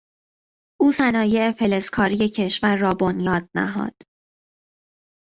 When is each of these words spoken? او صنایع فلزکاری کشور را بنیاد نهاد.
او 0.81 0.91
صنایع 0.91 1.51
فلزکاری 1.51 2.29
کشور 2.29 2.75
را 2.75 2.93
بنیاد 2.93 3.49
نهاد. 3.55 3.95